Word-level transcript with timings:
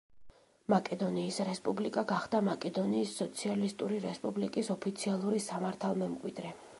მაკედონიის 0.73 1.35
რესპუბლიკა 1.49 2.03
გახდა 2.13 2.41
მაკედონიის 2.47 3.13
სოციალისტური 3.23 3.99
რესპუბლიკის 4.07 4.73
ოფიციალური 4.77 5.43
სამართალმემკვიდრე. 5.49 6.55